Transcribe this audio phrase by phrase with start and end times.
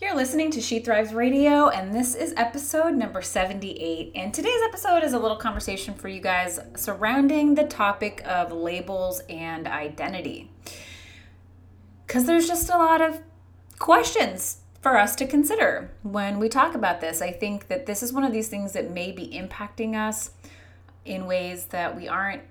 [0.00, 4.10] You're listening to She Thrives Radio, and this is episode number 78.
[4.16, 9.20] And today's episode is a little conversation for you guys surrounding the topic of labels
[9.28, 10.50] and identity.
[12.04, 13.20] Because there's just a lot of
[13.78, 17.22] questions for us to consider when we talk about this.
[17.22, 20.32] I think that this is one of these things that may be impacting us
[21.04, 22.42] in ways that we aren't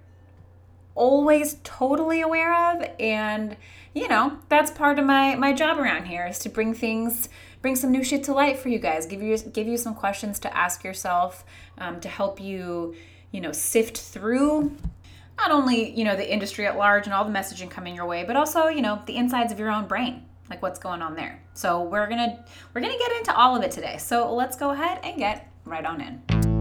[0.96, 3.58] always totally aware of and
[3.94, 7.30] you know that's part of my my job around here is to bring things
[7.62, 10.40] bring some new shit to light for you guys give you give you some questions
[10.40, 11.44] to ask yourself
[11.78, 12.96] um, to help you
[13.32, 14.76] you know sift through
[15.38, 18.24] not only you know the industry at large and all the messaging coming your way
[18.24, 21.42] but also you know the insides of your own brain like what's going on there.
[21.54, 23.98] So we're gonna we're gonna get into all of it today.
[23.98, 26.53] So let's go ahead and get right on in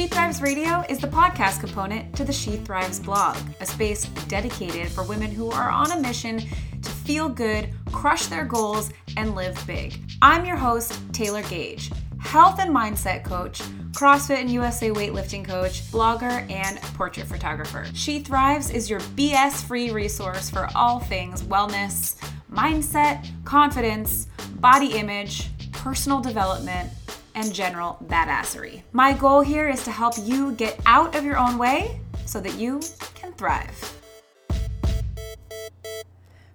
[0.00, 4.90] She Thrives Radio is the podcast component to the She Thrives blog, a space dedicated
[4.90, 9.62] for women who are on a mission to feel good, crush their goals, and live
[9.66, 10.00] big.
[10.22, 13.60] I'm your host, Taylor Gage, health and mindset coach,
[13.92, 17.84] CrossFit and USA weightlifting coach, blogger, and portrait photographer.
[17.92, 22.16] She Thrives is your BS free resource for all things wellness,
[22.50, 24.28] mindset, confidence,
[24.60, 26.90] body image, personal development
[27.34, 28.82] and general badassery.
[28.92, 32.54] My goal here is to help you get out of your own way so that
[32.54, 32.80] you
[33.14, 33.96] can thrive.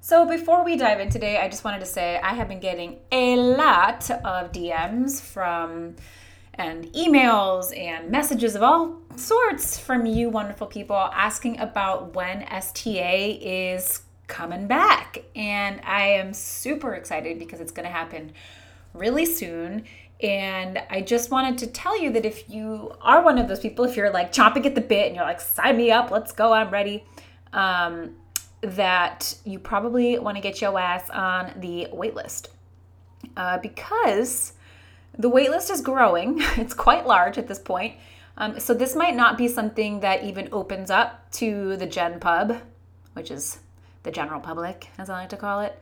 [0.01, 2.99] So, before we dive in today, I just wanted to say I have been getting
[3.11, 5.95] a lot of DMs from
[6.57, 13.31] and emails and messages of all sorts from you wonderful people asking about when STA
[13.41, 15.23] is coming back.
[15.35, 18.31] And I am super excited because it's going to happen
[18.97, 19.83] really soon.
[20.21, 23.85] And I just wanted to tell you that if you are one of those people,
[23.85, 26.53] if you're like chomping at the bit and you're like, sign me up, let's go,
[26.53, 27.03] I'm ready,
[27.53, 28.15] um,
[28.61, 32.47] that you probably want to get your ass on the waitlist.
[33.35, 34.53] Uh, because
[35.17, 37.95] the waitlist is growing, it's quite large at this point.
[38.37, 42.61] Um, so this might not be something that even opens up to the Gen Pub,
[43.13, 43.59] which is
[44.03, 45.81] the general public, as I like to call it.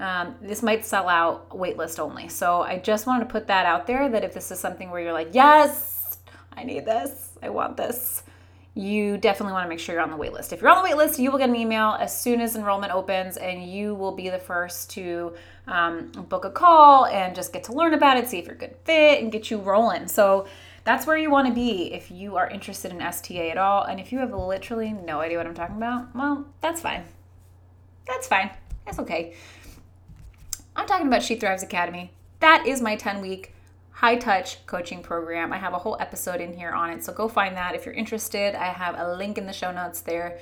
[0.00, 2.28] Um, this might sell out waitlist only.
[2.28, 5.00] So I just wanted to put that out there that if this is something where
[5.00, 6.18] you're like, yes,
[6.56, 8.24] I need this, I want this,
[8.74, 10.52] you definitely want to make sure you're on the waitlist.
[10.52, 13.36] If you're on the waitlist, you will get an email as soon as enrollment opens,
[13.36, 15.34] and you will be the first to
[15.68, 18.58] um, book a call and just get to learn about it, see if you're a
[18.58, 20.08] good fit, and get you rolling.
[20.08, 20.48] So
[20.82, 23.84] that's where you want to be if you are interested in STA at all.
[23.84, 27.04] And if you have literally no idea what I'm talking about, well, that's fine.
[28.08, 28.50] That's fine.
[28.84, 29.34] That's okay.
[30.76, 32.12] I'm talking about She Thrives Academy.
[32.40, 33.54] That is my 10 week
[33.90, 35.52] high touch coaching program.
[35.52, 37.94] I have a whole episode in here on it, so go find that if you're
[37.94, 38.54] interested.
[38.54, 40.38] I have a link in the show notes there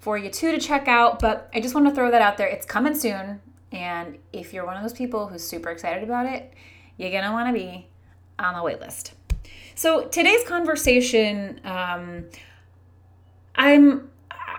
[0.00, 2.48] for you too to check out, but I just want to throw that out there.
[2.48, 6.52] It's coming soon, and if you're one of those people who's super excited about it,
[6.96, 7.86] you're gonna want to be
[8.38, 9.14] on the wait list.
[9.76, 12.24] So today's conversation, um,
[13.54, 14.10] I'm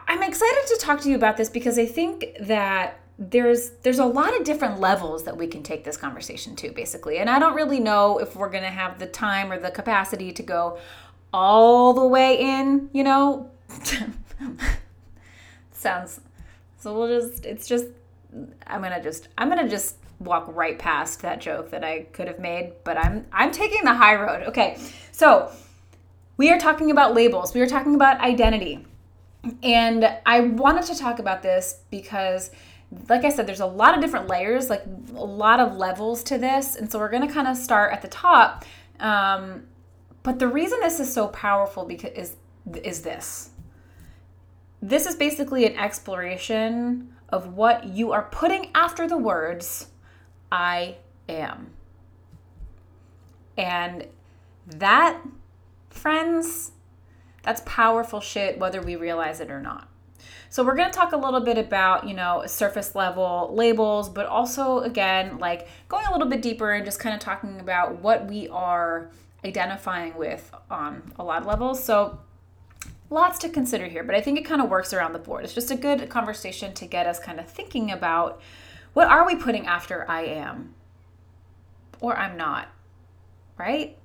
[0.08, 4.06] I'm excited to talk to you about this because I think that there's there's a
[4.06, 7.18] lot of different levels that we can take this conversation to basically.
[7.18, 10.32] And i don't really know if we're going to have the time or the capacity
[10.34, 10.78] to go
[11.34, 13.50] all the way in you know?
[15.72, 16.22] Sounds
[16.80, 17.88] so we'll just it's just
[18.68, 22.02] i'm going to just i'm going to just walk right past that joke that i
[22.12, 24.48] could have made but i'm i'm taking the high road.
[24.48, 24.78] Okay
[25.12, 25.52] so
[26.38, 27.56] we are talking about labels.
[27.56, 28.86] We are talking about identity.
[29.64, 32.52] And i wanted to talk about this because
[33.10, 34.84] like I said, there's a lot of different layers, like
[35.16, 36.76] a lot of levels to this.
[36.76, 38.66] And so we're going to kind of start at the top.
[39.00, 39.66] Um,
[40.24, 42.36] but the reason this is so powerful because is
[42.84, 43.52] is this.
[44.82, 49.88] This is basically an exploration of what you are putting after the words
[50.52, 51.72] I am.
[53.58, 54.08] And
[54.68, 55.20] that,
[55.90, 56.72] friends,
[57.44, 59.90] that's powerful shit whether we realize it or not.
[60.50, 64.26] So we're going to talk a little bit about, you know, surface level labels, but
[64.26, 68.28] also again, like going a little bit deeper and just kind of talking about what
[68.28, 69.12] we are
[69.46, 71.84] identifying with on a lot of levels.
[71.84, 72.20] So
[73.10, 75.44] lots to consider here, but I think it kind of works around the board.
[75.44, 78.42] It's just a good conversation to get us kind of thinking about
[78.94, 80.74] what are we putting after I am
[82.00, 82.70] or I'm not,
[83.58, 83.98] right?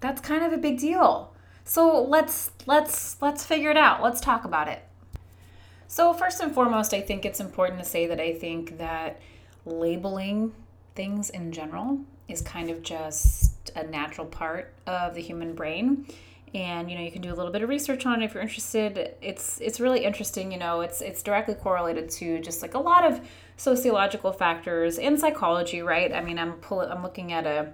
[0.00, 1.34] That's kind of a big deal.
[1.64, 4.02] So let's let's let's figure it out.
[4.02, 4.87] Let's talk about it.
[5.90, 9.20] So, first and foremost, I think it's important to say that I think that
[9.64, 10.52] labeling
[10.94, 16.06] things in general is kind of just a natural part of the human brain.
[16.54, 18.42] and you know you can do a little bit of research on it if you're
[18.42, 19.14] interested.
[19.22, 23.04] It's it's really interesting you know it's it's directly correlated to just like a lot
[23.04, 23.20] of
[23.56, 26.12] sociological factors and psychology right?
[26.12, 27.72] I mean i'm pulling i'm looking at a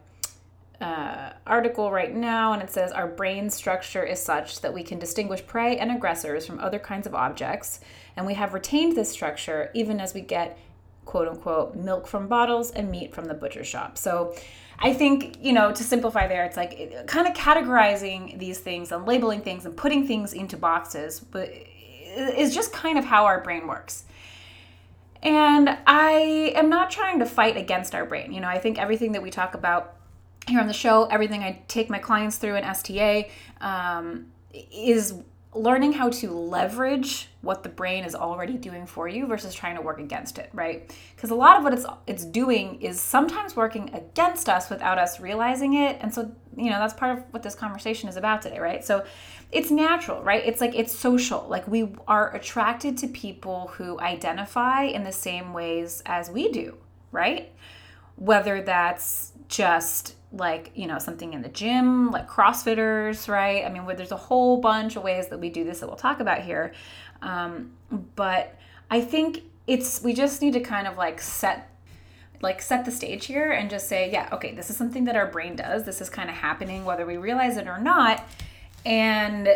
[0.81, 4.99] uh, article right now and it says our brain structure is such that we can
[4.99, 7.81] distinguish prey and aggressors from other kinds of objects
[8.17, 10.59] and we have retained this structure even as we get
[11.05, 14.35] quote unquote milk from bottles and meat from the butcher shop so
[14.79, 19.07] I think, you know, to simplify there, it's like kind of categorizing these things and
[19.07, 23.67] labeling things and putting things into boxes, but is just kind of how our brain
[23.67, 24.05] works.
[25.23, 28.33] And I am not trying to fight against our brain.
[28.33, 29.97] You know, I think everything that we talk about
[30.47, 35.15] here on the show, everything I take my clients through in STA, um, is
[35.55, 39.83] learning how to leverage what the brain is already doing for you versus trying to
[39.83, 40.93] work against it, right?
[41.15, 45.21] Because a lot of what it's it's doing is sometimes working against us without us
[45.21, 45.99] realizing it.
[46.01, 48.85] And so, you know, that's part of what this conversation is about today, right?
[48.85, 49.05] So,
[49.53, 50.43] it's natural, right?
[50.45, 51.47] It's like it's social.
[51.49, 56.77] Like we are attracted to people who identify in the same ways as we do,
[57.13, 57.53] right?
[58.17, 63.65] Whether that's just like you know something in the gym like crossfitters right?
[63.65, 66.21] I mean there's a whole bunch of ways that we do this that we'll talk
[66.21, 66.73] about here.
[67.23, 67.73] Um,
[68.17, 68.59] but
[68.91, 71.71] i think it's we just need to kind of like set
[72.43, 75.27] like set the stage here and just say yeah okay this is something that our
[75.27, 75.85] brain does.
[75.85, 78.29] This is kind of happening whether we realize it or not.
[78.85, 79.49] And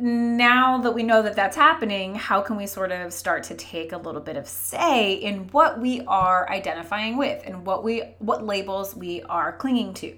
[0.00, 3.92] now that we know that that's happening, how can we sort of start to take
[3.92, 8.44] a little bit of say in what we are identifying with and what we what
[8.44, 10.16] labels we are clinging to?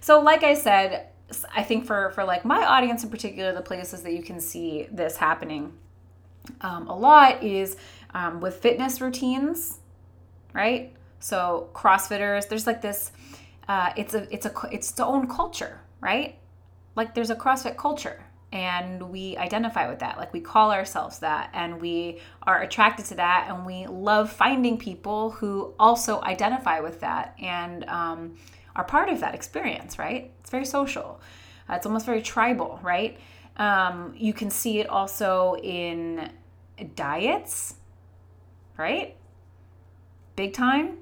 [0.00, 1.08] So like I said,
[1.54, 4.88] I think for for like my audience in particular, the places that you can see
[4.90, 5.72] this happening
[6.60, 7.76] um, a lot is
[8.14, 9.78] um, with fitness routines,
[10.52, 10.92] right?
[11.20, 13.12] So CrossFitters, there's like this.
[13.68, 16.36] Uh, it's a it's a it's its own culture, right?
[16.96, 20.16] Like there's a CrossFit culture and we identify with that.
[20.16, 24.78] Like we call ourselves that and we are attracted to that and we love finding
[24.78, 28.36] people who also identify with that and um,
[28.74, 30.32] are part of that experience right?
[30.40, 31.20] It's very social.
[31.68, 33.18] Uh, it's almost very tribal right?
[33.58, 36.30] Um, you can see it also in
[36.94, 37.74] diets
[38.78, 39.14] right?
[40.36, 40.98] Big time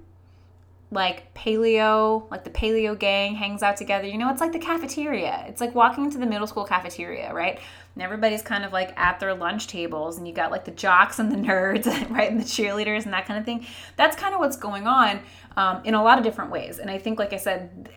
[0.90, 4.06] like paleo, like the paleo gang hangs out together.
[4.06, 5.44] You know, it's like the cafeteria.
[5.48, 7.58] It's like walking into the middle school cafeteria, right?
[7.94, 11.18] And everybody's kind of like at their lunch tables, and you got like the jocks
[11.18, 12.30] and the nerds, right?
[12.30, 13.66] And the cheerleaders and that kind of thing.
[13.96, 15.20] That's kind of what's going on
[15.56, 16.78] um, in a lot of different ways.
[16.78, 17.90] And I think, like I said,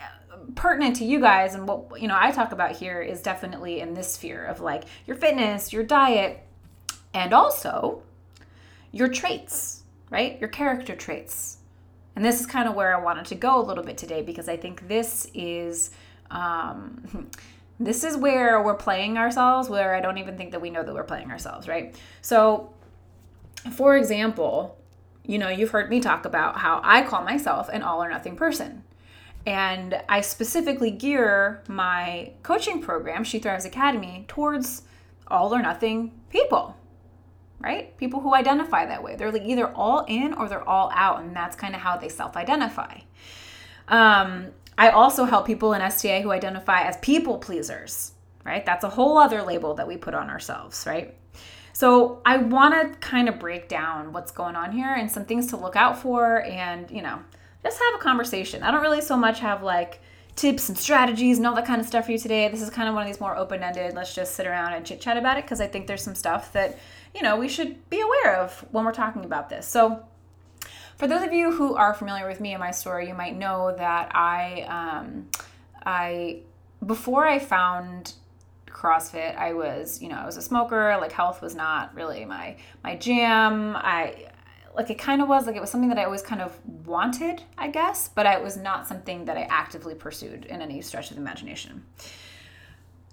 [0.56, 3.94] pertinent to you guys and what you know I talk about here is definitely in
[3.94, 6.44] this sphere of like your fitness, your diet,
[7.14, 8.02] and also
[8.92, 10.40] your traits, right?
[10.40, 11.59] Your character traits
[12.20, 14.50] and this is kind of where I wanted to go a little bit today because
[14.50, 15.92] I think this is
[16.30, 17.30] um,
[17.80, 20.94] this is where we're playing ourselves where I don't even think that we know that
[20.94, 21.96] we're playing ourselves, right?
[22.22, 22.74] So
[23.72, 24.78] for example,
[25.26, 28.36] you know, you've heard me talk about how I call myself an all or nothing
[28.36, 28.84] person.
[29.46, 34.82] And I specifically gear my coaching program, She Thrives Academy, towards
[35.30, 36.76] all or nothing people
[37.60, 37.96] right?
[37.98, 39.16] People who identify that way.
[39.16, 42.10] They're like either all in or they're all out, and that's kind of how they
[42.10, 43.00] self identify.
[43.88, 44.48] Um,
[44.78, 48.14] I also help people in STA who identify as people pleasers,
[48.46, 48.66] right?
[48.66, 51.16] That's a whole other label that we put on ourselves, right?
[51.74, 55.48] So I want to kind of break down what's going on here and some things
[55.48, 57.20] to look out for and, you know,
[57.64, 58.64] just have a conversation.
[58.64, 60.02] I don't really so much have like
[60.36, 62.48] tips and strategies and all that kind of stuff for you today.
[62.48, 64.86] This is kind of one of these more open ended, let's just sit around and
[64.86, 66.80] chit chat about it because I think there's some stuff that
[67.16, 69.68] you know, we should be aware of when we're talking about this.
[69.68, 70.06] So,
[70.98, 73.74] for those of you who are familiar with me and my story, you might know
[73.78, 75.30] that I, um,
[75.86, 76.42] I,
[76.86, 78.14] before I found
[78.80, 80.98] CrossFit, I was, you know, I was a smoker.
[81.00, 83.76] Like health was not really my my jam.
[83.76, 84.28] I
[84.76, 87.44] like it kind of was like it was something that I always kind of wanted,
[87.58, 91.18] I guess, but it was not something that I actively pursued in any stretch of
[91.18, 91.84] the imagination.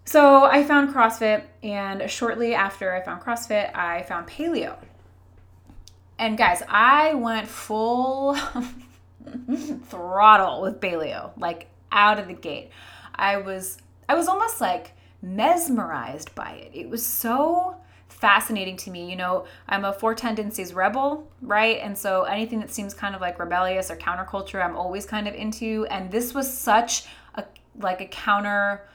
[0.07, 4.77] So I found CrossFit, and shortly after I found CrossFit, I found paleo.
[6.17, 8.35] And guys, I went full
[9.85, 12.71] throttle with paleo, like out of the gate.
[13.17, 16.71] I was I was almost like mesmerized by it.
[16.73, 17.77] It was so
[18.09, 19.11] fascinating to me.
[19.11, 21.81] You know, I'm a four tendencies rebel, right?
[21.81, 25.35] And so anything that seems kind of like rebellious or counterculture, I'm always kind of
[25.35, 25.85] into.
[25.91, 27.45] And this was such a
[27.81, 28.89] like a counter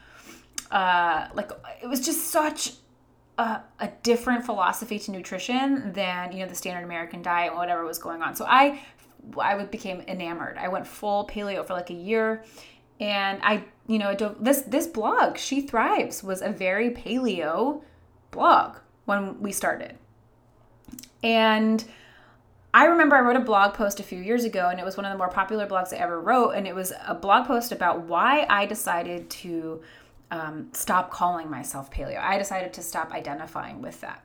[0.72, 1.52] uh, like
[1.84, 2.74] it was just such
[3.38, 7.84] a, a, different philosophy to nutrition than you know the standard American diet and whatever
[7.86, 8.36] was going on.
[8.36, 8.82] So I
[9.38, 10.58] I became enamored.
[10.58, 12.44] I went full paleo for like a year,
[13.02, 17.82] and I, you know, this this blog, She Thrives, was a very paleo
[18.32, 19.98] blog when we started.
[21.24, 21.84] And
[22.74, 25.06] I remember I wrote a blog post a few years ago, and it was one
[25.06, 26.52] of the more popular blogs I ever wrote.
[26.52, 29.82] And it was a blog post about why I decided to
[30.32, 32.20] um, stop calling myself paleo.
[32.20, 34.24] I decided to stop identifying with that.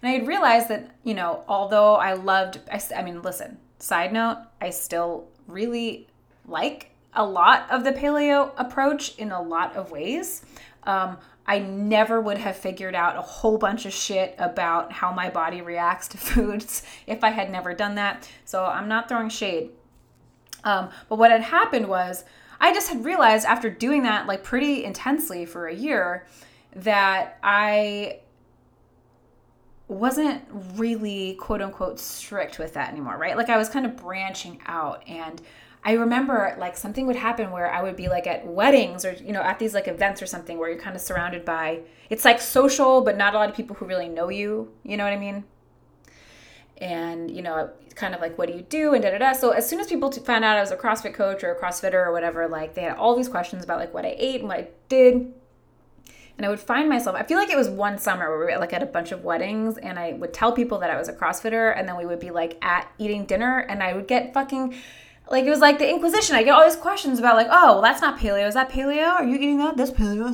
[0.00, 4.12] And I had realized that, you know, although I loved, I, I mean, listen, side
[4.12, 6.06] note, I still really
[6.46, 10.42] like a lot of the paleo approach in a lot of ways.
[10.84, 15.30] Um, I never would have figured out a whole bunch of shit about how my
[15.30, 18.28] body reacts to foods if I had never done that.
[18.44, 19.70] So I'm not throwing shade.
[20.62, 22.24] Um, but what had happened was
[22.60, 26.26] I just had realized after doing that like pretty intensely for a year
[26.74, 28.20] that I
[29.88, 30.42] wasn't
[30.76, 33.36] really quote unquote strict with that anymore, right?
[33.36, 35.40] Like I was kind of branching out and
[35.84, 39.32] I remember like something would happen where I would be like at weddings or you
[39.32, 42.40] know at these like events or something where you're kind of surrounded by it's like
[42.40, 45.16] social but not a lot of people who really know you, you know what I
[45.16, 45.44] mean?
[46.80, 49.32] And you know, kind of like what do you do and da da da.
[49.32, 51.94] So as soon as people found out I was a CrossFit coach or a CrossFitter
[51.94, 54.58] or whatever, like they had all these questions about like what I ate and what
[54.58, 55.32] I did
[56.38, 58.60] and I would find myself, I feel like it was one summer where we were
[58.60, 61.12] like at a bunch of weddings and I would tell people that I was a
[61.12, 64.76] CrossFitter and then we would be like at eating dinner and I would get fucking
[65.30, 66.36] like it was like the Inquisition.
[66.36, 68.46] I get all these questions about like, oh, well, that's not paleo.
[68.46, 69.08] Is that paleo?
[69.08, 69.76] Are you eating that?
[69.76, 70.28] That's paleo.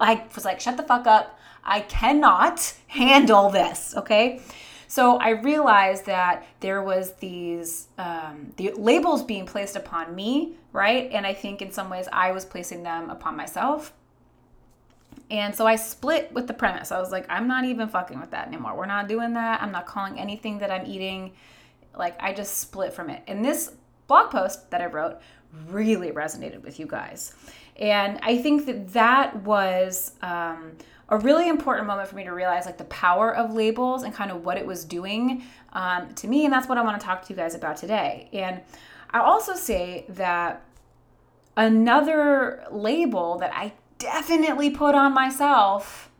[0.00, 1.38] I was like, shut the fuck up.
[1.64, 3.94] I cannot handle this.
[3.96, 4.40] Okay.
[4.90, 11.08] So I realized that there was these um, the labels being placed upon me, right?
[11.12, 13.92] And I think in some ways I was placing them upon myself.
[15.30, 16.90] And so I split with the premise.
[16.90, 18.76] I was like, I'm not even fucking with that anymore.
[18.76, 19.62] We're not doing that.
[19.62, 21.34] I'm not calling anything that I'm eating.
[21.96, 23.22] Like, I just split from it.
[23.28, 23.70] And this
[24.08, 25.20] blog post that I wrote
[25.68, 27.32] really resonated with you guys.
[27.76, 30.72] And I think that that was um,
[31.10, 34.30] a really important moment for me to realize like the power of labels and kind
[34.30, 36.44] of what it was doing um, to me.
[36.44, 38.28] And that's what I want to talk to you guys about today.
[38.32, 38.60] And
[39.10, 40.62] I also say that
[41.56, 46.10] another label that I definitely put on myself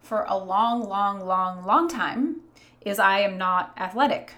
[0.00, 2.40] for a long, long, long, long time
[2.80, 4.34] is I am not athletic.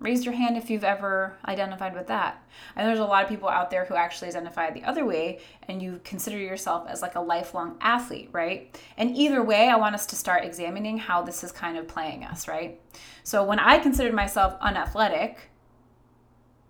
[0.00, 2.42] Raise your hand if you've ever identified with that.
[2.74, 5.82] And there's a lot of people out there who actually identify the other way, and
[5.82, 8.80] you consider yourself as like a lifelong athlete, right?
[8.96, 12.24] And either way, I want us to start examining how this is kind of playing
[12.24, 12.80] us, right?
[13.24, 15.50] So when I considered myself unathletic,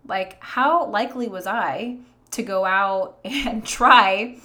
[0.05, 1.99] like how likely was I
[2.31, 4.39] to go out and try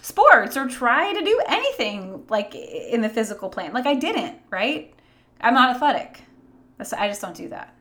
[0.00, 3.72] sports or try to do anything like in the physical plane.
[3.72, 4.92] Like I didn't, right?
[5.40, 6.20] I'm not athletic.
[6.98, 7.72] I just don't do that.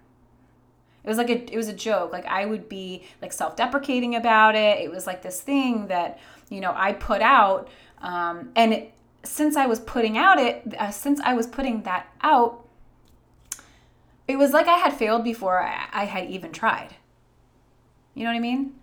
[1.03, 2.11] It was like a it was a joke.
[2.11, 4.79] Like I would be like self-deprecating about it.
[4.79, 7.69] It was like this thing that you know I put out,
[8.01, 8.93] um, and it,
[9.23, 12.67] since I was putting out it, uh, since I was putting that out,
[14.27, 16.95] it was like I had failed before I, I had even tried.
[18.13, 18.73] You know what I mean?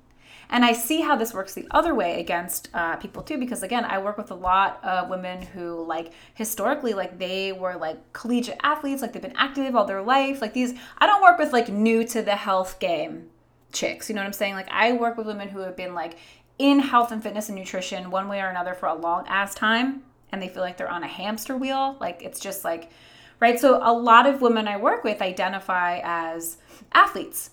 [0.51, 3.85] And I see how this works the other way against uh, people too, because again,
[3.85, 8.59] I work with a lot of women who, like, historically, like, they were like collegiate
[8.63, 10.41] athletes, like, they've been active all their life.
[10.41, 13.29] Like, these, I don't work with like new to the health game
[13.73, 14.55] chicks, you know what I'm saying?
[14.55, 16.17] Like, I work with women who have been like
[16.59, 20.03] in health and fitness and nutrition one way or another for a long ass time,
[20.33, 21.97] and they feel like they're on a hamster wheel.
[22.01, 22.91] Like, it's just like,
[23.39, 23.61] right?
[23.61, 26.57] So, a lot of women I work with identify as
[26.93, 27.51] athletes.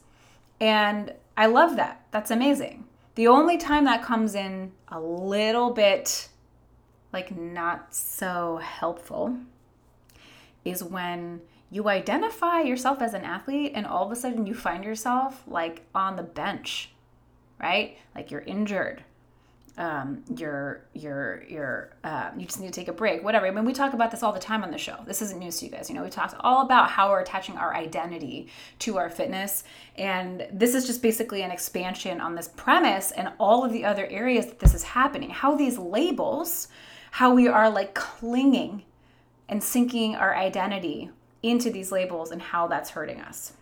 [0.61, 2.05] And I love that.
[2.11, 2.84] That's amazing.
[3.15, 6.29] The only time that comes in a little bit
[7.13, 9.37] like not so helpful
[10.65, 11.41] is when
[11.71, 15.83] you identify yourself as an athlete and all of a sudden you find yourself like
[15.95, 16.91] on the bench,
[17.57, 17.97] right?
[18.13, 19.03] Like you're injured
[19.77, 23.45] um, you're you're you're uh, you just need to take a break whatever.
[23.47, 24.97] I mean we talk about this all the time on the show.
[25.05, 25.89] This isn't news to you guys.
[25.89, 28.47] You know we talked all about how we're attaching our identity
[28.79, 29.63] to our fitness.
[29.97, 34.07] And this is just basically an expansion on this premise and all of the other
[34.07, 35.29] areas that this is happening.
[35.29, 36.69] How these labels
[37.15, 38.83] how we are like clinging
[39.47, 41.09] and sinking our identity
[41.41, 43.53] into these labels and how that's hurting us.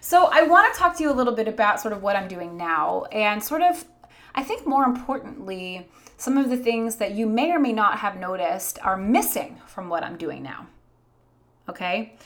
[0.00, 2.28] So, I want to talk to you a little bit about sort of what I'm
[2.28, 3.84] doing now and sort of
[4.34, 8.18] I think more importantly, some of the things that you may or may not have
[8.18, 10.66] noticed are missing from what I'm doing now.
[11.68, 12.16] Okay?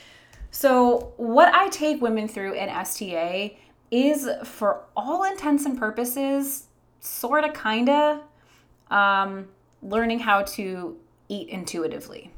[0.50, 3.58] So, what I take women through in STA
[3.90, 6.66] is, for all intents and purposes,
[7.00, 8.20] sort of, kind of,
[8.90, 9.48] um,
[9.82, 10.96] learning how to
[11.28, 12.32] eat intuitively.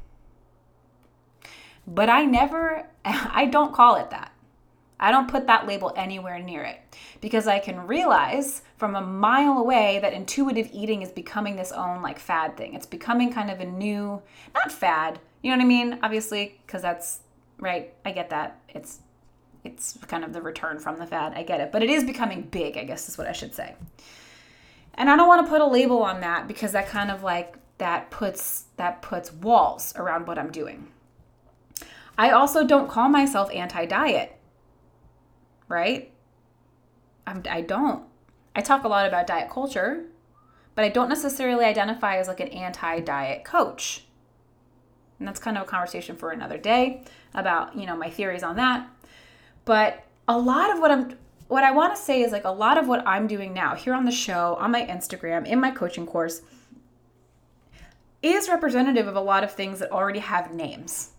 [1.87, 4.30] But I never, I don't call it that.
[5.01, 6.79] I don't put that label anywhere near it
[7.19, 12.01] because I can realize from a mile away that intuitive eating is becoming this own
[12.01, 12.75] like fad thing.
[12.75, 14.21] It's becoming kind of a new,
[14.53, 15.99] not fad, you know what I mean?
[16.03, 17.19] Obviously, because that's
[17.59, 17.93] right.
[18.05, 18.59] I get that.
[18.69, 18.99] It's
[19.63, 21.33] it's kind of the return from the fad.
[21.35, 21.71] I get it.
[21.71, 23.75] But it is becoming big, I guess is what I should say.
[24.95, 27.55] And I don't want to put a label on that because that kind of like
[27.77, 30.87] that puts that puts walls around what I'm doing.
[32.17, 34.37] I also don't call myself anti-diet.
[35.71, 36.11] Right?
[37.25, 38.03] I'm, I don't.
[38.55, 40.03] I talk a lot about diet culture,
[40.75, 44.05] but I don't necessarily identify as like an anti-diet coach.
[45.17, 48.57] And that's kind of a conversation for another day about, you know, my theories on
[48.57, 48.89] that.
[49.65, 52.77] But a lot of what I'm what I want to say is like a lot
[52.77, 56.05] of what I'm doing now here on the show, on my Instagram, in my coaching
[56.05, 56.41] course
[58.21, 61.11] is representative of a lot of things that already have names.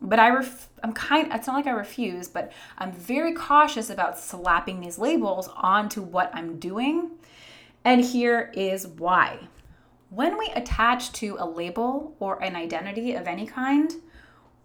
[0.00, 4.18] But I ref- I'm kind it's not like I refuse, but I'm very cautious about
[4.18, 7.10] slapping these labels onto what I'm doing.
[7.84, 9.48] And here is why.
[10.10, 13.92] When we attach to a label or an identity of any kind,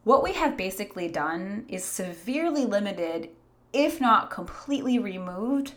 [0.04, 3.30] what we have basically done is severely limited,
[3.74, 5.74] if not completely removed,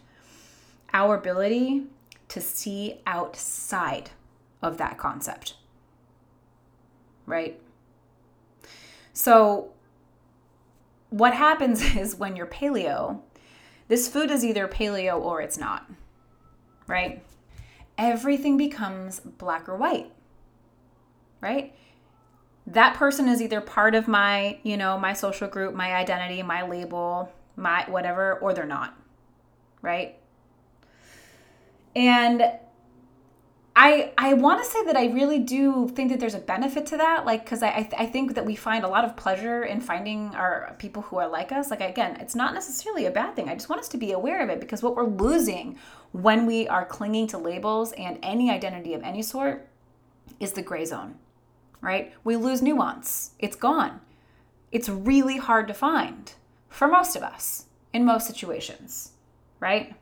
[0.93, 1.85] our ability
[2.29, 4.11] to see outside
[4.63, 5.57] of that concept.
[7.27, 7.61] Right?
[9.13, 9.71] So,
[11.11, 13.21] what happens is when you're paleo,
[13.89, 15.91] this food is either paleo or it's not.
[16.87, 17.23] Right?
[17.99, 20.11] Everything becomes black or white.
[21.41, 21.75] Right?
[22.67, 26.67] that person is either part of my, you know, my social group, my identity, my
[26.67, 28.97] label, my whatever, or they're not.
[29.81, 30.17] Right?
[31.97, 32.45] And
[33.75, 36.97] I I want to say that I really do think that there's a benefit to
[36.99, 39.65] that, like because I I, th- I, think that we find a lot of pleasure
[39.65, 41.71] in finding our people who are like us.
[41.71, 43.49] Like again, it's not necessarily a bad thing.
[43.49, 45.79] I just want us to be aware of it because what we're losing
[46.13, 49.67] when we are clinging to labels and any identity of any sort
[50.39, 51.15] is the gray zone
[51.83, 52.15] right?
[52.25, 53.33] We lose nuance.
[53.39, 54.01] It's gone.
[54.71, 56.33] It's really hard to find
[56.71, 59.13] for most of us in most situations,
[59.61, 59.95] right?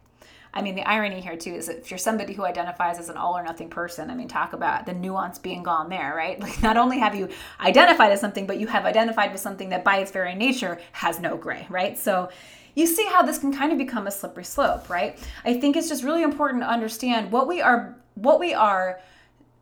[0.52, 3.16] I mean, the irony here too is that if you're somebody who identifies as an
[3.16, 6.38] all or nothing person, I mean, talk about the nuance being gone there, right?
[6.50, 7.28] Like, not only have you
[7.60, 11.20] identified as something, but you have identified with something that by its very nature has
[11.20, 11.96] no gray, right?
[11.98, 12.30] So,
[12.74, 15.18] you see how this can kind of become a slippery slope, right?
[15.44, 19.00] I think it's just really important to understand what we are, what we are,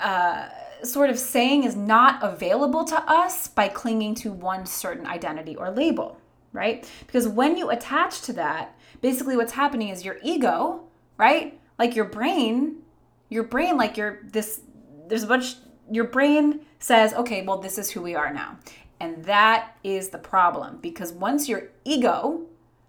[0.01, 0.48] uh,
[0.83, 5.70] sort of saying is not available to us by clinging to one certain identity or
[5.70, 6.17] label,
[6.53, 6.89] right?
[7.07, 10.85] Because when you attach to that, basically what's happening is your ego,
[11.17, 11.59] right?
[11.79, 12.83] Like your brain,
[13.29, 14.63] your brain, like your this,
[15.07, 15.57] there's a bunch,
[15.91, 18.59] your brain says, okay, well, this is who we are now.
[19.01, 22.47] And that is the problem because once your ego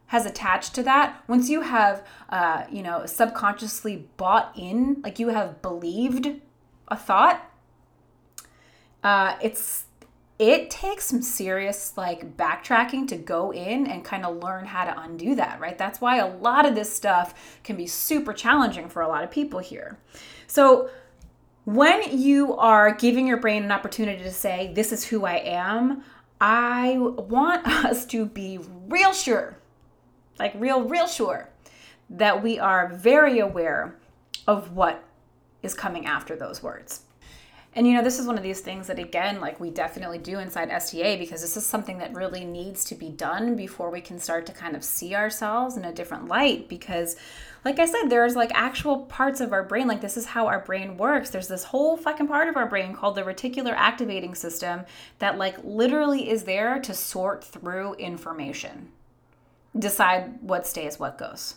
[0.08, 5.30] has attached to that, once you have, uh, you know, subconsciously bought in, like you
[5.30, 6.41] have believed
[6.88, 7.48] a thought,
[9.04, 9.86] uh, it's
[10.39, 15.02] it takes some serious like backtracking to go in and kind of learn how to
[15.02, 15.78] undo that, right?
[15.78, 19.30] That's why a lot of this stuff can be super challenging for a lot of
[19.30, 19.99] people here.
[20.47, 20.89] So,
[21.65, 26.04] when you are giving your brain an opportunity to say, This is who I am,
[26.39, 29.58] I want us to be real sure,
[30.39, 31.49] like real, real sure,
[32.10, 33.97] that we are very aware
[34.47, 35.04] of what
[35.62, 37.02] is coming after those words.
[37.75, 40.39] And you know, this is one of these things that again, like we definitely do
[40.39, 44.19] inside STA because this is something that really needs to be done before we can
[44.19, 47.15] start to kind of see ourselves in a different light because
[47.65, 50.62] like I said, there's like actual parts of our brain, like this is how our
[50.62, 51.29] brain works.
[51.29, 54.86] There's this whole fucking part of our brain called the reticular activating system
[55.19, 58.89] that like literally is there to sort through information,
[59.77, 61.55] decide what stays, what goes,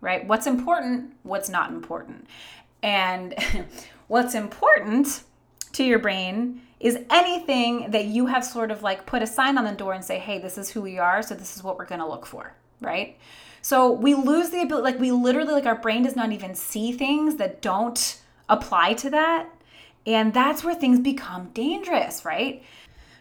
[0.00, 0.26] right?
[0.26, 2.26] What's important, what's not important.
[2.82, 3.34] And
[4.06, 5.24] what's important
[5.72, 9.64] to your brain is anything that you have sort of like put a sign on
[9.64, 11.86] the door and say, hey, this is who we are, so this is what we're
[11.86, 13.18] gonna look for, right?
[13.62, 16.92] So we lose the ability, like we literally, like our brain does not even see
[16.92, 19.48] things that don't apply to that.
[20.06, 22.62] And that's where things become dangerous, right?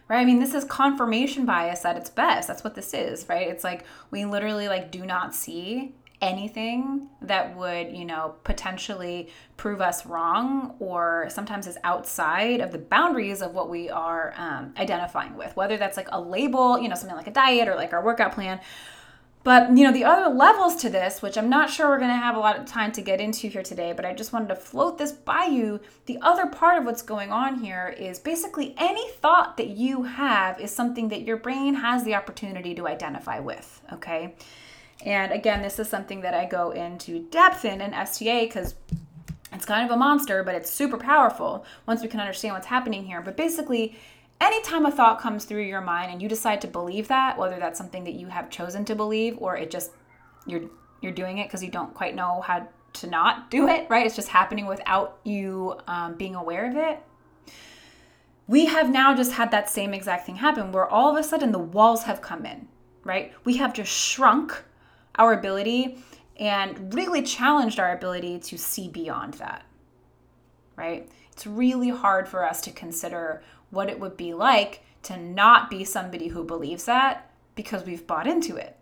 [0.07, 0.21] Right?
[0.21, 2.47] I mean, this is confirmation bias at its best.
[2.47, 3.47] That's what this is, right?
[3.47, 9.82] It's like we literally like do not see anything that would, you know, potentially prove
[9.82, 15.36] us wrong or sometimes is outside of the boundaries of what we are um, identifying
[15.38, 18.03] with, whether that's like a label, you know, something like a diet or like our
[18.03, 18.60] workout plan.
[19.41, 22.17] But, you know, the other levels to this, which I'm not sure we're going to
[22.17, 24.55] have a lot of time to get into here today, but I just wanted to
[24.58, 25.79] float this by you.
[26.08, 30.60] The other part of what's going on here is basically any thought that you have
[30.60, 34.36] is something that your brain has the opportunity to identify with, okay?
[35.05, 38.75] And again, this is something that I go into depth in in STA because
[39.53, 43.05] it's kind of a monster, but it's super powerful once we can understand what's happening
[43.05, 43.21] here.
[43.21, 43.97] But basically,
[44.41, 47.77] anytime a thought comes through your mind and you decide to believe that, whether that's
[47.77, 49.91] something that you have chosen to believe or it just
[50.45, 50.69] you're
[51.01, 54.05] you're doing it because you don't quite know how to not do it, right?
[54.05, 56.99] It's just happening without you um, being aware of it.
[58.47, 61.51] We have now just had that same exact thing happen where all of a sudden
[61.51, 62.67] the walls have come in,
[63.03, 63.31] right?
[63.45, 64.63] We have just shrunk
[65.15, 65.98] our ability
[66.38, 69.63] and really challenged our ability to see beyond that,
[70.76, 71.10] right?
[71.34, 75.84] It's really hard for us to consider what it would be like to not be
[75.84, 78.76] somebody who believes that because we've bought into it.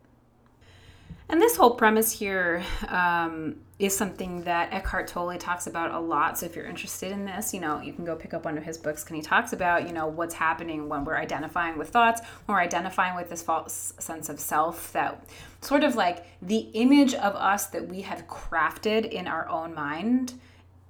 [1.30, 6.40] And this whole premise here um, is something that Eckhart Tolle talks about a lot.
[6.40, 8.64] So if you're interested in this, you know, you can go pick up one of
[8.64, 9.06] his books.
[9.06, 12.62] And he talks about, you know, what's happening when we're identifying with thoughts, when we're
[12.62, 15.24] identifying with this false sense of self, that
[15.62, 20.34] sort of like the image of us that we have crafted in our own mind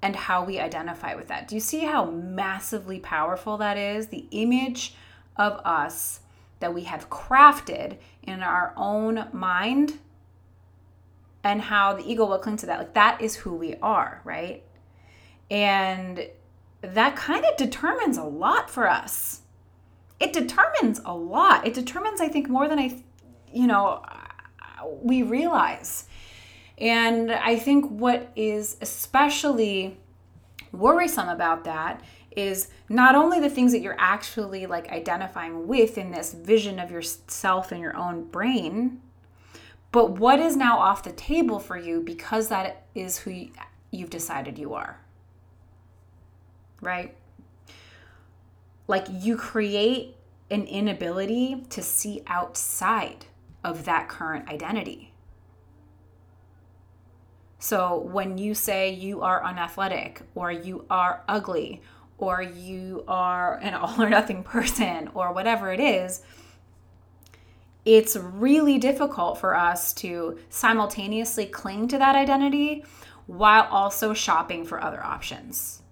[0.00, 1.46] and how we identify with that.
[1.46, 4.06] Do you see how massively powerful that is?
[4.06, 4.94] The image
[5.36, 6.20] of us
[6.60, 9.98] that we have crafted in our own mind
[11.48, 12.78] and how the ego will cling to that.
[12.78, 14.62] Like that is who we are, right?
[15.50, 16.28] And
[16.82, 19.40] that kind of determines a lot for us.
[20.20, 21.66] It determines a lot.
[21.66, 23.02] It determines, I think, more than I,
[23.52, 24.04] you know,
[25.02, 26.04] we realize.
[26.76, 29.96] And I think what is especially
[30.70, 36.10] worrisome about that is not only the things that you're actually like identifying with in
[36.10, 39.00] this vision of yourself in your own brain,
[39.90, 43.48] but what is now off the table for you because that is who
[43.90, 45.00] you've decided you are?
[46.80, 47.14] Right?
[48.86, 50.16] Like you create
[50.50, 53.26] an inability to see outside
[53.64, 55.12] of that current identity.
[57.58, 61.82] So when you say you are unathletic or you are ugly
[62.18, 66.22] or you are an all or nothing person or whatever it is,
[67.84, 72.84] it's really difficult for us to simultaneously cling to that identity
[73.26, 75.82] while also shopping for other options.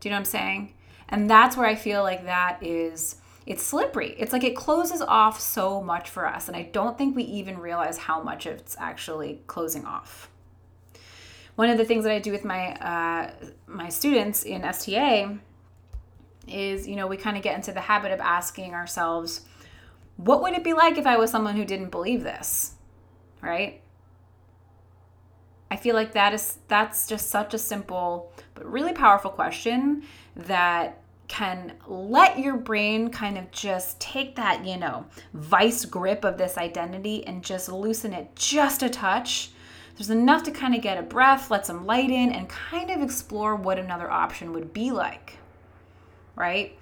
[0.00, 0.74] Do you know what I'm saying?
[1.08, 4.14] And that's where I feel like that is it's slippery.
[4.18, 7.58] It's like it closes off so much for us and I don't think we even
[7.58, 10.30] realize how much it's actually closing off.
[11.56, 13.32] One of the things that I do with my uh,
[13.66, 15.36] my students in STA
[16.48, 19.42] is, you know, we kind of get into the habit of asking ourselves,
[20.24, 22.74] what would it be like if I was someone who didn't believe this?
[23.40, 23.80] Right?
[25.70, 30.02] I feel like that is that's just such a simple but really powerful question
[30.36, 36.36] that can let your brain kind of just take that, you know, vice grip of
[36.36, 39.52] this identity and just loosen it just a touch.
[39.94, 43.00] There's enough to kind of get a breath, let some light in, and kind of
[43.00, 45.38] explore what another option would be like.
[46.34, 46.76] Right?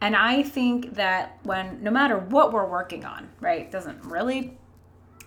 [0.00, 4.56] And I think that when, no matter what we're working on, right, it doesn't really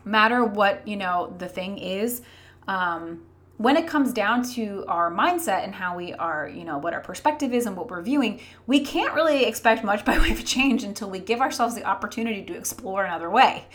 [0.03, 2.21] matter what, you know, the thing is,
[2.67, 3.23] um,
[3.57, 6.99] when it comes down to our mindset and how we are, you know, what our
[6.99, 10.83] perspective is and what we're viewing, we can't really expect much by way of change
[10.83, 13.65] until we give ourselves the opportunity to explore another way.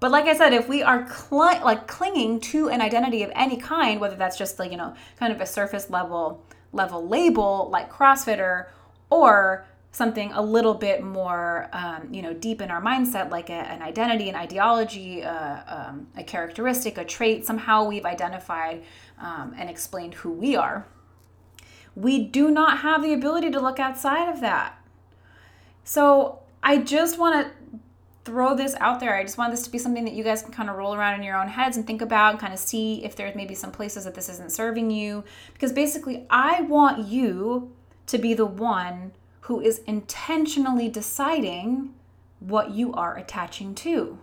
[0.00, 3.56] But like I said, if we are cl- like clinging to an identity of any
[3.56, 7.90] kind, whether that's just like, you know, kind of a surface level level label like
[7.90, 8.66] CrossFitter
[9.10, 13.54] or something a little bit more, um, you know, deep in our mindset, like a,
[13.54, 17.44] an identity, an ideology, uh, um, a characteristic, a trait.
[17.44, 18.84] Somehow we've identified
[19.18, 20.86] um, and explained who we are.
[21.94, 24.78] We do not have the ability to look outside of that.
[25.84, 27.80] So I just want to
[28.24, 29.16] throw this out there.
[29.16, 31.14] I just want this to be something that you guys can kind of roll around
[31.14, 33.72] in your own heads and think about and kind of see if there's maybe some
[33.72, 35.24] places that this isn't serving you.
[35.54, 37.72] Because basically, I want you
[38.06, 39.12] to be the one
[39.48, 41.94] who is intentionally deciding
[42.38, 44.18] what you are attaching to.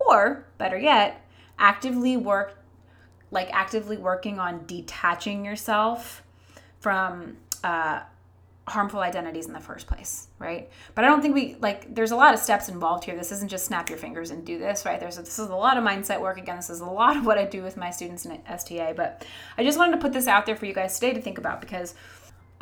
[0.00, 1.24] Or, better yet,
[1.56, 2.58] actively work
[3.30, 6.24] like actively working on detaching yourself
[6.80, 8.00] from uh,
[8.66, 10.70] harmful identities in the first place, right?
[10.94, 11.94] But I don't think we like.
[11.94, 13.14] There's a lot of steps involved here.
[13.14, 14.98] This isn't just snap your fingers and do this, right?
[14.98, 16.38] There's this is a lot of mindset work.
[16.38, 18.94] Again, this is a lot of what I do with my students in STA.
[18.96, 19.26] But
[19.58, 21.60] I just wanted to put this out there for you guys today to think about
[21.60, 21.94] because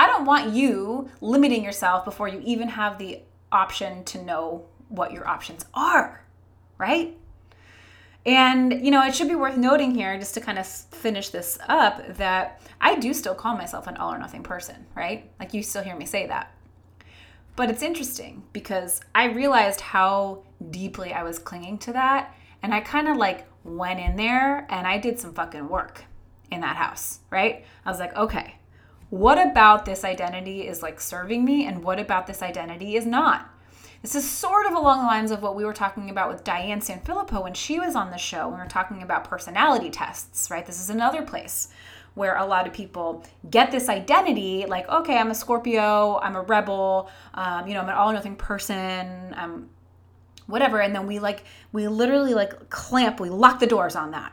[0.02, 3.20] I don't want you limiting yourself before you even have the
[3.52, 6.24] option to know what your options are,
[6.76, 7.16] right?
[8.26, 11.56] And, you know, it should be worth noting here, just to kind of finish this
[11.68, 15.30] up, that I do still call myself an all or nothing person, right?
[15.38, 16.52] Like you still hear me say that.
[17.54, 22.80] But it's interesting because I realized how deeply I was clinging to that And I
[22.80, 26.04] kind of like went in there and I did some fucking work
[26.50, 27.64] in that house, right?
[27.84, 28.56] I was like, okay,
[29.12, 33.46] what about this identity is like serving me and what about this identity is not?
[34.00, 36.80] This is sort of along the lines of what we were talking about with Diane
[36.80, 38.48] Sanfilippo when she was on the show.
[38.48, 40.64] We were talking about personality tests, right?
[40.64, 41.68] This is another place
[42.14, 46.40] where a lot of people get this identity like, okay, I'm a Scorpio, I'm a
[46.40, 49.68] rebel, um, you know, I'm an all or nothing person, I'm
[50.46, 50.80] whatever.
[50.80, 54.32] And then we like, we literally like clamp, we lock the doors on that.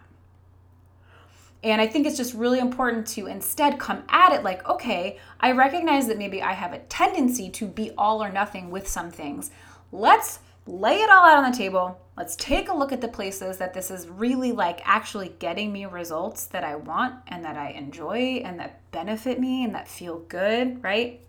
[1.64, 5.52] And I think it's just really important to instead come at it like, okay, I
[5.52, 9.52] recognize that maybe I have a tendency to be all or nothing with some things.
[9.92, 12.00] Let's lay it all out on the table.
[12.16, 15.86] Let's take a look at the places that this is really like actually getting me
[15.86, 20.20] results that I want and that I enjoy and that benefit me and that feel
[20.20, 21.22] good, right?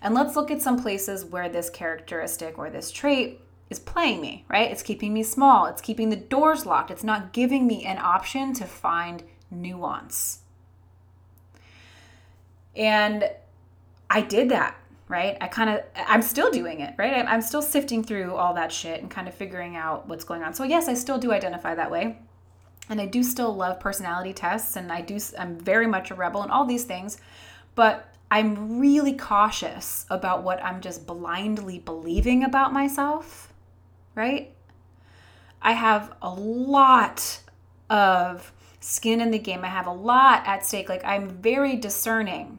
[0.00, 4.44] And let's look at some places where this characteristic or this trait is playing me,
[4.48, 4.70] right?
[4.70, 5.66] It's keeping me small.
[5.66, 6.90] It's keeping the doors locked.
[6.90, 9.22] It's not giving me an option to find
[9.52, 10.40] nuance.
[12.74, 13.30] And
[14.10, 14.76] I did that,
[15.08, 15.36] right?
[15.40, 17.24] I kind of, I'm still doing it, right?
[17.26, 20.54] I'm still sifting through all that shit and kind of figuring out what's going on.
[20.54, 22.18] So, yes, I still do identify that way.
[22.88, 26.42] And I do still love personality tests and I do, I'm very much a rebel
[26.42, 27.18] and all these things.
[27.74, 33.52] But I'm really cautious about what I'm just blindly believing about myself,
[34.14, 34.54] right?
[35.60, 37.40] I have a lot
[37.88, 39.64] of skin in the game.
[39.64, 40.88] I have a lot at stake.
[40.88, 42.58] Like I'm very discerning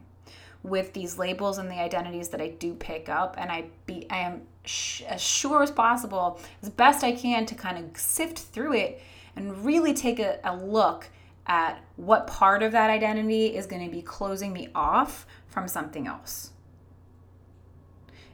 [0.62, 4.18] with these labels and the identities that I do pick up, and I be I
[4.18, 8.72] am sh- as sure as possible, as best I can, to kind of sift through
[8.72, 9.02] it
[9.36, 11.10] and really take a, a look
[11.46, 16.06] at what part of that identity is going to be closing me off from something
[16.06, 16.52] else.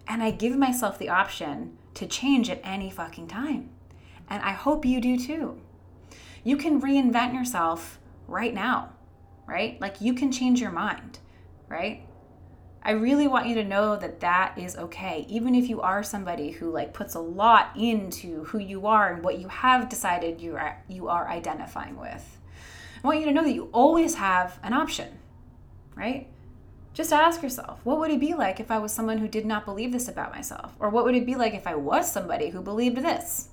[0.06, 3.70] And I give myself the option to change at any fucking time.
[4.28, 5.60] And I hope you do too.
[6.42, 8.92] You can reinvent yourself right now,
[9.46, 9.80] right?
[9.80, 11.18] Like you can change your mind,
[11.68, 12.06] right?
[12.82, 15.26] I really want you to know that that is okay.
[15.28, 19.22] Even if you are somebody who like puts a lot into who you are and
[19.22, 22.38] what you have decided you are you are identifying with.
[23.02, 25.18] I want you to know that you always have an option,
[25.94, 26.28] right?
[26.92, 29.64] Just ask yourself, what would it be like if I was someone who did not
[29.64, 30.74] believe this about myself?
[30.80, 33.50] Or what would it be like if I was somebody who believed this?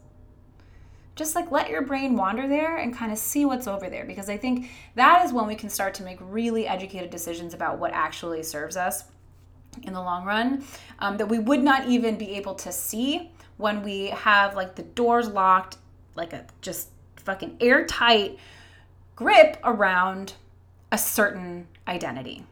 [1.18, 4.30] Just like let your brain wander there and kind of see what's over there because
[4.30, 7.92] I think that is when we can start to make really educated decisions about what
[7.92, 9.06] actually serves us
[9.84, 10.64] in the long run
[11.00, 14.84] um, that we would not even be able to see when we have like the
[14.84, 15.78] doors locked,
[16.16, 18.38] like a just fucking airtight
[19.16, 20.34] grip around
[20.92, 22.46] a certain identity.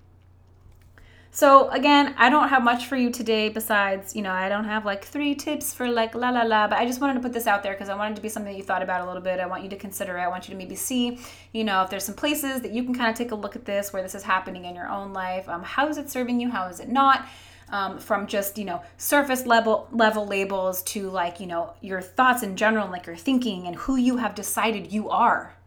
[1.35, 4.85] So again, I don't have much for you today besides, you know, I don't have
[4.85, 7.45] like three tips for like la la la, but I just wanted to put this
[7.45, 9.41] out there because I wanted to be something that you thought about a little bit.
[9.41, 10.21] I want you to consider it.
[10.21, 11.19] I want you to maybe see,
[11.51, 13.65] you know, if there's some places that you can kind of take a look at
[13.65, 15.49] this where this is happening in your own life.
[15.49, 16.49] Um, how is it serving you?
[16.49, 17.27] How is it not?
[17.67, 22.43] Um, from just you know surface level level labels to like you know your thoughts
[22.43, 25.57] in general like your thinking and who you have decided you are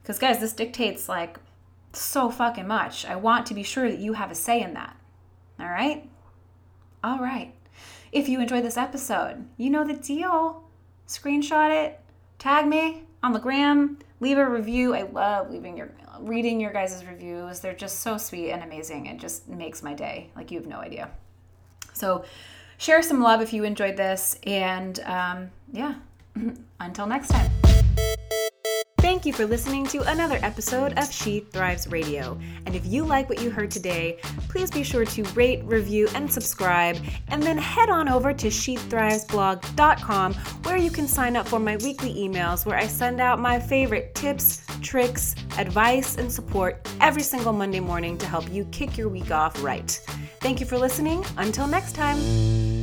[0.00, 1.38] because guys this dictates like
[2.00, 3.04] so fucking much.
[3.04, 4.96] I want to be sure that you have a say in that.
[5.58, 6.08] All right?
[7.02, 7.54] All right.
[8.12, 10.62] If you enjoyed this episode, you know the deal.
[11.08, 12.00] Screenshot it,
[12.38, 14.94] tag me on the gram, leave a review.
[14.94, 17.60] I love leaving your reading your guys' reviews.
[17.60, 19.06] They're just so sweet and amazing.
[19.06, 20.30] It just makes my day.
[20.36, 21.10] Like you have no idea.
[21.92, 22.24] So
[22.78, 24.38] share some love if you enjoyed this.
[24.44, 25.94] And um, yeah,
[26.80, 27.50] until next time.
[29.24, 32.38] Thank you for listening to another episode of She Thrives Radio.
[32.66, 34.18] And if you like what you heard today,
[34.50, 36.98] please be sure to rate, review, and subscribe.
[37.28, 42.12] And then head on over to SheThrivesBlog.com where you can sign up for my weekly
[42.12, 47.80] emails where I send out my favorite tips, tricks, advice, and support every single Monday
[47.80, 49.90] morning to help you kick your week off right.
[50.40, 51.24] Thank you for listening.
[51.38, 52.73] Until next time.